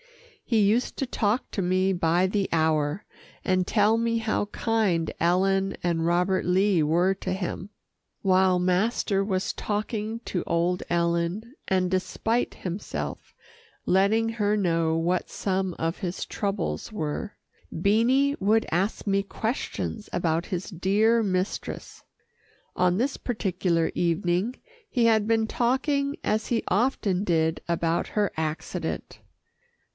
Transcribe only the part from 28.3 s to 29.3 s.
accident.